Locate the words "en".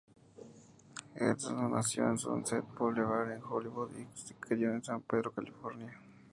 2.09-2.17, 3.33-3.41, 4.73-4.83